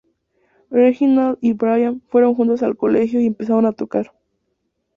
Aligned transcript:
Reginald 0.71 1.37
y 1.41 1.53
Brian 1.53 2.01
fueron 2.07 2.33
juntos 2.33 2.63
al 2.63 2.75
colegio 2.75 3.21
y 3.21 3.27
empezaron 3.27 3.67
a 3.67 3.71
tocar. 3.73 4.11